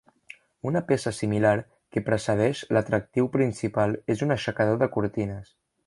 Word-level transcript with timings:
Una 0.69 0.79
peça 0.91 1.13
similar 1.17 1.51
que 1.95 2.03
precedeix 2.09 2.63
l'atractiu 2.77 3.31
principal 3.39 3.97
és 4.15 4.25
un 4.29 4.39
aixecador 4.39 4.85
de 4.85 4.93
cortines. 4.99 5.55